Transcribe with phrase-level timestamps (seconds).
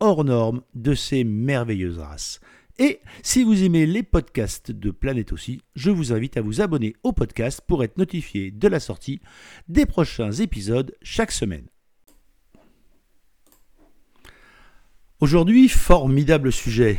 [0.00, 2.40] hors norme de ces merveilleuses races.
[2.78, 6.94] Et si vous aimez les podcasts de Planète aussi, je vous invite à vous abonner
[7.02, 9.20] au podcast pour être notifié de la sortie
[9.68, 11.66] des prochains épisodes chaque semaine.
[15.20, 16.98] Aujourd'hui, formidable sujet.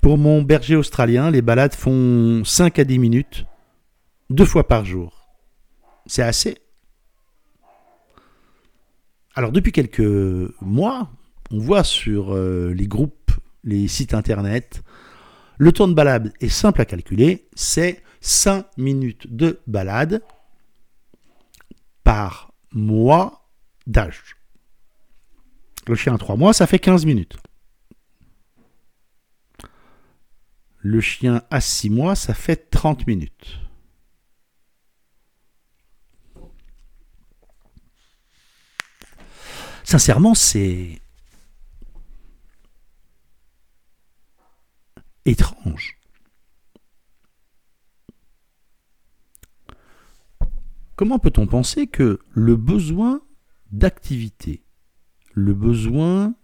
[0.00, 3.44] Pour mon berger australien, les balades font 5 à 10 minutes,
[4.30, 5.28] deux fois par jour.
[6.06, 6.56] C'est assez.
[9.34, 10.00] Alors depuis quelques
[10.62, 11.10] mois,
[11.50, 13.32] on voit sur euh, les groupes,
[13.64, 14.82] les sites internet,
[15.58, 20.22] le temps de balade est simple à calculer, c'est 5 minutes de balade
[22.04, 23.48] par mois
[23.86, 24.36] d'âge.
[25.86, 27.36] Le chien a 3 mois, ça fait 15 minutes.
[30.78, 33.58] Le chien à 6 mois, ça fait 30 minutes.
[39.82, 41.00] Sincèrement, c'est
[45.24, 45.98] étrange.
[50.96, 53.22] Comment peut-on penser que le besoin
[53.70, 54.64] d'activité,
[55.32, 56.34] le besoin,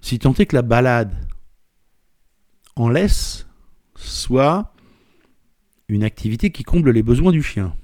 [0.00, 1.14] si tant est que la balade
[2.76, 3.46] en laisse,
[3.94, 4.74] soit
[5.88, 7.74] une activité qui comble les besoins du chien?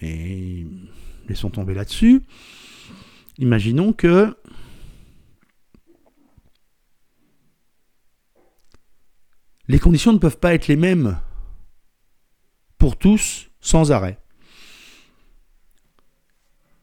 [0.00, 0.66] Mais
[1.28, 2.22] laissons tomber là-dessus.
[3.38, 4.34] Imaginons que
[9.68, 11.18] les conditions ne peuvent pas être les mêmes
[12.78, 14.18] pour tous sans arrêt.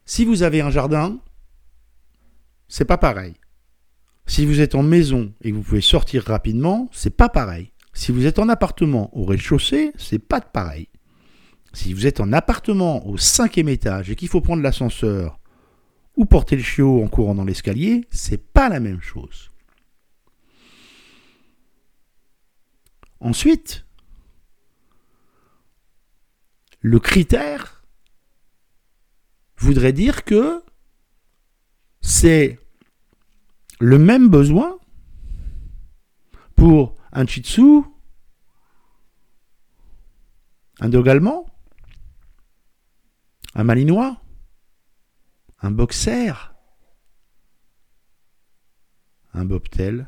[0.05, 1.19] Si vous avez un jardin,
[2.67, 3.35] c'est pas pareil.
[4.25, 7.71] Si vous êtes en maison et que vous pouvez sortir rapidement, c'est pas pareil.
[7.93, 10.89] Si vous êtes en appartement au rez-de-chaussée, c'est pas pareil.
[11.73, 15.39] Si vous êtes en appartement au cinquième étage et qu'il faut prendre l'ascenseur
[16.15, 19.52] ou porter le chiot en courant dans l'escalier, c'est pas la même chose.
[23.23, 23.85] Ensuite,
[26.81, 27.85] le critère
[29.55, 30.61] voudrait dire que
[32.01, 32.59] c'est
[33.79, 34.77] le même besoin
[36.57, 37.83] pour un Shih Tzu,
[40.81, 41.07] un dog
[43.55, 44.21] un malinois,
[45.61, 46.53] un boxer,
[49.33, 50.07] un bobtail,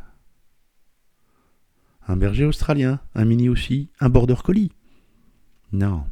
[2.07, 4.71] un berger australien, un mini aussi, un border collie.
[5.71, 6.03] Non.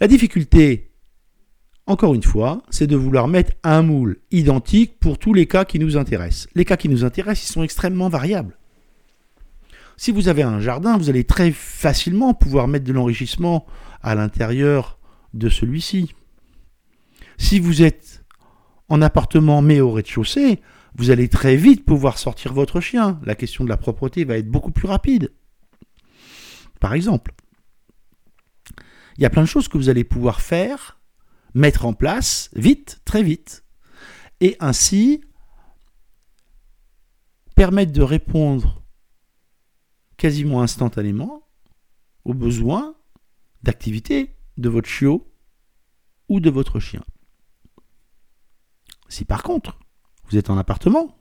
[0.00, 0.90] La difficulté,
[1.86, 5.78] encore une fois, c'est de vouloir mettre un moule identique pour tous les cas qui
[5.78, 6.48] nous intéressent.
[6.54, 8.56] Les cas qui nous intéressent, ils sont extrêmement variables.
[9.96, 13.66] Si vous avez un jardin, vous allez très facilement pouvoir mettre de l'enrichissement
[14.02, 14.98] à l'intérieur
[15.34, 16.14] de celui-ci.
[17.36, 18.24] Si vous êtes
[18.88, 20.60] en appartement mais au rez-de-chaussée,
[20.98, 23.20] vous allez très vite pouvoir sortir votre chien.
[23.24, 25.32] La question de la propreté va être beaucoup plus rapide.
[26.80, 27.32] Par exemple,
[29.16, 31.00] il y a plein de choses que vous allez pouvoir faire,
[31.54, 33.64] mettre en place vite, très vite,
[34.40, 35.22] et ainsi
[37.54, 38.84] permettre de répondre
[40.16, 41.48] quasiment instantanément
[42.24, 42.96] aux besoins
[43.62, 45.32] d'activité de votre chiot
[46.28, 47.04] ou de votre chien.
[49.08, 49.78] Si par contre,
[50.30, 51.16] vous êtes en appartement,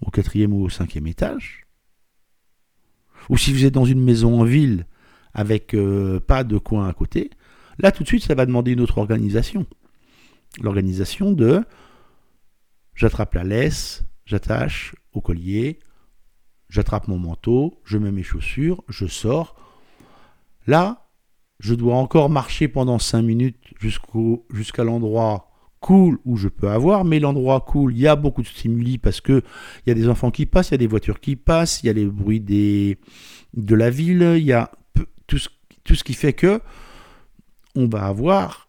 [0.00, 1.66] au quatrième ou au cinquième étage,
[3.28, 4.86] ou si vous êtes dans une maison en ville
[5.34, 7.30] avec euh, pas de coin à côté,
[7.78, 9.66] là tout de suite ça va demander une autre organisation.
[10.60, 11.64] L'organisation de
[12.94, 15.78] j'attrape la laisse, j'attache au collier,
[16.68, 19.56] j'attrape mon manteau, je mets mes chaussures, je sors.
[20.66, 21.08] Là,
[21.58, 25.51] je dois encore marcher pendant 5 minutes jusqu'à l'endroit
[25.82, 29.20] cool où je peux avoir, mais l'endroit cool, il y a beaucoup de stimuli parce
[29.20, 29.42] que
[29.84, 31.86] il y a des enfants qui passent, il y a des voitures qui passent, il
[31.88, 34.70] y a les bruits de la ville, il y a
[35.26, 35.48] tout ce,
[35.84, 36.60] tout ce qui fait que
[37.74, 38.68] on va avoir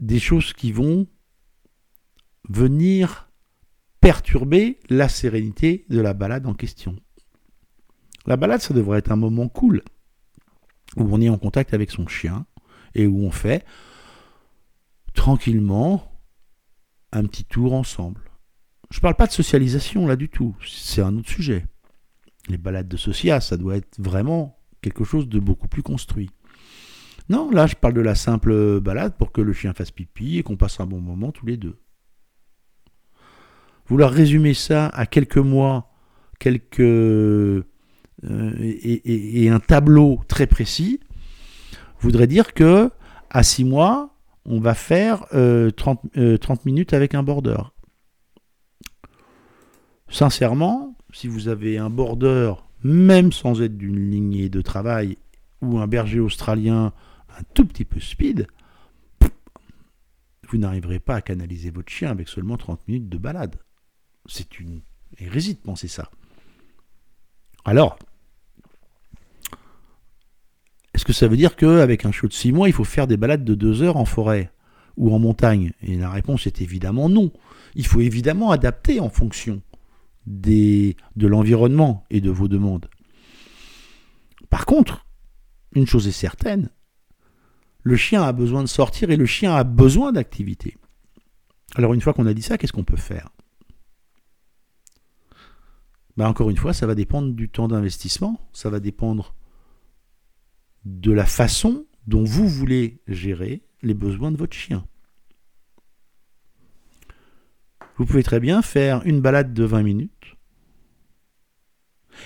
[0.00, 1.06] des choses qui vont
[2.48, 3.30] venir
[4.00, 6.96] perturber la sérénité de la balade en question.
[8.26, 9.82] La balade, ça devrait être un moment cool,
[10.96, 12.46] où on est en contact avec son chien
[12.94, 13.64] et où on fait
[15.14, 16.20] tranquillement
[17.12, 18.22] un petit tour ensemble.
[18.90, 21.66] Je ne parle pas de socialisation là du tout, c'est un autre sujet.
[22.48, 26.30] Les balades de socia, ça doit être vraiment quelque chose de beaucoup plus construit.
[27.28, 30.42] Non, là je parle de la simple balade pour que le chien fasse pipi et
[30.42, 31.78] qu'on passe un bon moment tous les deux.
[33.86, 35.92] Vouloir résumer ça à quelques mois,
[36.38, 37.62] quelques euh,
[38.24, 41.00] et, un tableau très précis
[42.00, 42.90] voudrait dire que
[43.30, 45.26] à six mois, on va faire
[45.76, 47.58] 30, euh, 30 euh, minutes avec un border.
[50.08, 55.18] Sincèrement, si vous avez un border, même sans être d'une lignée de travail,
[55.62, 56.92] ou un berger australien
[57.38, 58.46] un tout petit peu speed,
[60.48, 63.56] vous n'arriverez pas à canaliser votre chien avec seulement 30 minutes de balade.
[64.26, 64.80] C'est une
[65.18, 66.10] hérésie de penser ça.
[67.64, 67.98] Alors,
[71.12, 73.44] que ça veut dire qu'avec un chiot de 6 mois, il faut faire des balades
[73.44, 74.52] de 2 heures en forêt
[74.96, 77.32] ou en montagne Et la réponse est évidemment non.
[77.74, 79.62] Il faut évidemment adapter en fonction
[80.26, 82.88] de l'environnement et de vos demandes.
[84.50, 85.06] Par contre,
[85.74, 86.70] une chose est certaine,
[87.82, 90.76] le chien a besoin de sortir et le chien a besoin d'activité.
[91.76, 93.30] Alors une fois qu'on a dit ça, qu'est-ce qu'on peut faire?
[96.16, 99.34] Ben, Encore une fois, ça va dépendre du temps d'investissement, ça va dépendre
[100.84, 104.86] de la façon dont vous voulez gérer les besoins de votre chien.
[107.96, 110.36] Vous pouvez très bien faire une balade de 20 minutes.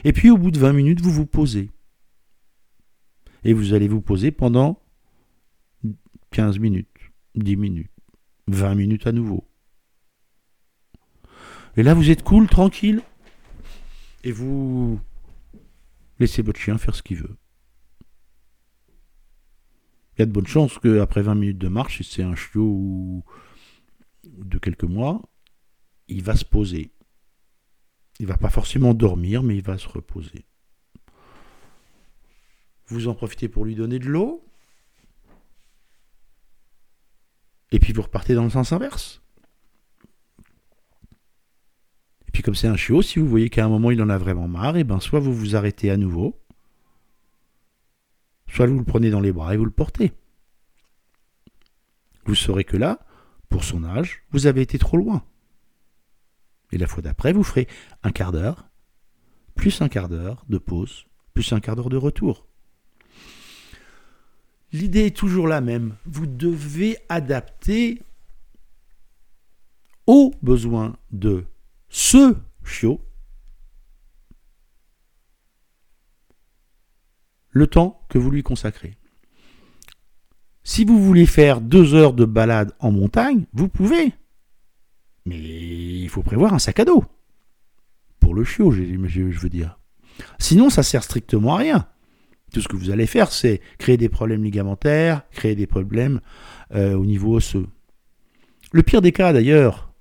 [0.05, 1.71] Et puis au bout de 20 minutes, vous vous posez.
[3.43, 4.81] Et vous allez vous poser pendant
[6.31, 7.91] 15 minutes, 10 minutes,
[8.47, 9.49] 20 minutes à nouveau.
[11.77, 13.03] Et là, vous êtes cool, tranquille.
[14.23, 15.01] Et vous
[16.19, 17.37] laissez votre chien faire ce qu'il veut.
[20.17, 23.25] Il y a de bonnes chances qu'après 20 minutes de marche, si c'est un chiot
[24.25, 25.23] de quelques mois,
[26.09, 26.93] il va se poser.
[28.21, 30.47] Il va pas forcément dormir, mais il va se reposer.
[32.87, 34.45] Vous en profitez pour lui donner de l'eau.
[37.73, 39.21] Et puis vous repartez dans le sens inverse.
[42.29, 44.19] Et puis comme c'est un chiot, si vous voyez qu'à un moment il en a
[44.19, 46.44] vraiment marre, et eh ben soit vous vous arrêtez à nouveau,
[48.49, 50.13] soit vous le prenez dans les bras et vous le portez.
[52.27, 53.01] Vous saurez que là,
[53.49, 55.25] pour son âge, vous avez été trop loin.
[56.73, 57.69] Et la fois d'après, vous ferez
[58.03, 58.69] un quart d'heure,
[59.55, 62.47] plus un quart d'heure de pause, plus un quart d'heure de retour.
[64.73, 65.95] L'idée est toujours la même.
[66.05, 68.03] Vous devez adapter
[70.07, 71.45] aux besoins de
[71.89, 73.01] ce chiot
[77.55, 78.99] le temps que vous lui consacrez.
[80.65, 84.13] Si vous voulez faire deux heures de balade en montagne, vous pouvez.
[85.25, 87.05] Mais il faut prévoir un sac à dos.
[88.19, 89.79] Pour le chiot, je, veux dire.
[90.39, 91.87] Sinon, ça sert strictement à rien.
[92.53, 96.21] Tout ce que vous allez faire, c'est créer des problèmes ligamentaires, créer des problèmes
[96.75, 97.67] euh, au niveau osseux.
[98.73, 99.93] Le pire des cas, d'ailleurs,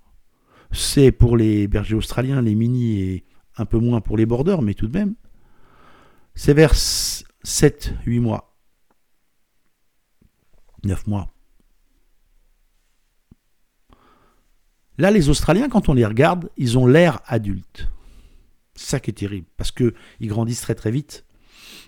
[0.72, 3.24] c'est pour les bergers australiens, les mini et
[3.58, 5.14] un peu moins pour les borders, mais tout de même,
[6.36, 6.74] c'est vers
[7.46, 8.56] 7-8 mois.
[10.84, 11.34] 9 mois.
[14.98, 17.90] Là, les Australiens, quand on les regarde, ils ont l'air adultes.
[18.76, 21.26] Ça qui est terrible, parce qu'ils grandissent très très vite.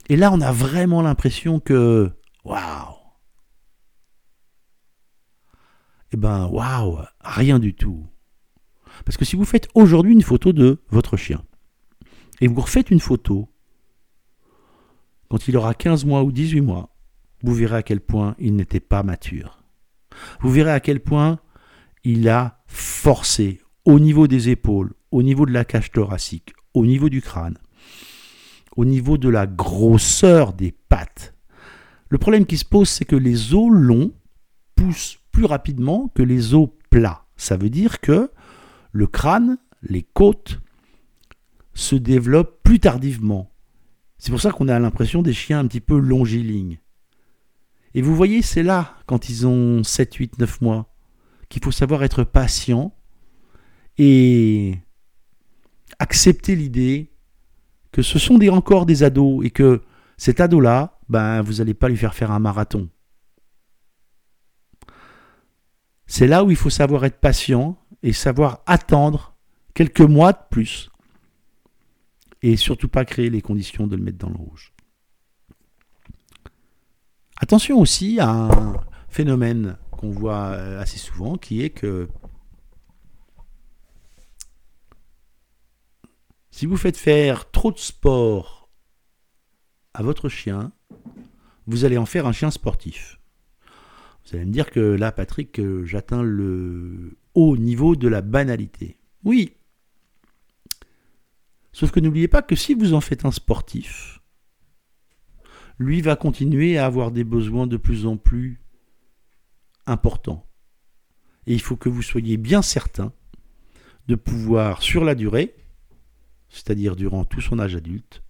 [0.09, 2.11] Et là, on a vraiment l'impression que,
[2.43, 2.95] waouh
[6.11, 8.05] Eh ben, waouh, rien du tout.
[9.03, 11.43] Parce que si vous faites aujourd'hui une photo de votre chien,
[12.41, 13.49] et vous refaites une photo
[15.29, 16.95] quand il aura 15 mois ou 18 mois,
[17.43, 19.59] vous verrez à quel point il n'était pas mature.
[20.39, 21.39] Vous verrez à quel point
[22.03, 27.09] il a forcé au niveau des épaules, au niveau de la cage thoracique, au niveau
[27.09, 27.57] du crâne,
[28.75, 31.33] au niveau de la grosseur des pattes.
[32.09, 34.11] Le problème qui se pose, c'est que les os longs
[34.75, 37.25] poussent plus rapidement que les os plats.
[37.35, 38.31] Ça veut dire que
[38.91, 40.61] le crâne, les côtes,
[41.73, 43.51] se développent plus tardivement.
[44.17, 46.79] C'est pour ça qu'on a l'impression des chiens un petit peu longilignes.
[47.93, 50.93] Et vous voyez, c'est là, quand ils ont 7, 8, 9 mois,
[51.49, 52.93] qu'il faut savoir être patient
[53.97, 54.77] et
[55.99, 57.11] accepter l'idée
[57.91, 59.81] que ce sont encore des ados et que
[60.17, 62.89] cet ado-là, ben, vous n'allez pas lui faire faire un marathon.
[66.07, 69.35] C'est là où il faut savoir être patient et savoir attendre
[69.73, 70.89] quelques mois de plus
[72.45, 74.71] et surtout pas créer les conditions de le mettre dans le rouge.
[77.37, 78.75] Attention aussi à un
[79.09, 82.07] phénomène qu'on voit euh, assez souvent qui est que
[86.51, 88.69] Si vous faites faire trop de sport
[89.93, 90.71] à votre chien,
[91.67, 93.19] vous allez en faire un chien sportif.
[94.23, 98.97] Vous allez me dire que là, Patrick, euh, j'atteins le haut niveau de la banalité.
[99.25, 99.57] Oui.
[101.75, 104.21] Sauf que n'oubliez pas que si vous en faites un sportif,
[105.77, 108.61] lui va continuer à avoir des besoins de plus en plus
[109.85, 110.49] importants.
[111.47, 113.11] Et il faut que vous soyez bien certain
[114.07, 115.53] de pouvoir, sur la durée,
[116.47, 118.23] c'est-à-dire durant tout son âge adulte,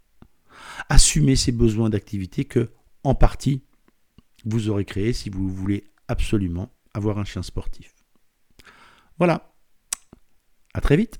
[0.90, 2.72] assumer ses besoins d'activité que,
[3.04, 3.62] en partie,
[4.44, 7.94] vous aurez créé si vous voulez absolument avoir un chien sportif.
[9.20, 9.54] Voilà.
[10.74, 11.20] À très vite.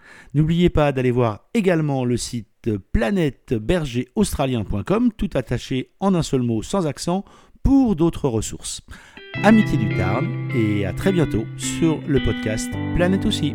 [0.33, 2.47] N'oubliez pas d'aller voir également le site
[2.91, 7.23] planètebergeraustralien.com, tout attaché en un seul mot sans accent,
[7.63, 8.81] pour d'autres ressources.
[9.43, 13.53] Amitié du Tarn et à très bientôt sur le podcast Planète aussi.